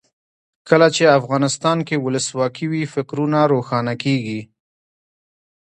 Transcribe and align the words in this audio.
کله 0.69 0.87
چې 0.95 1.03
افغانستان 1.19 1.77
کې 1.87 1.95
ولسواکي 2.05 2.65
وي 2.71 2.83
فکرونه 2.93 3.39
روښانه 3.53 3.93
کیږي. 4.03 4.41